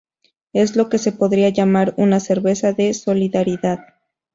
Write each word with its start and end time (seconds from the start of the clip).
Es 0.51 0.75
lo 0.75 0.89
que 0.89 0.97
se 0.97 1.11
podría 1.11 1.49
llamar 1.49 1.93
una 1.95 2.19
"cerveza 2.19 2.73
de 2.73 2.91
solidaridad". 2.95 3.81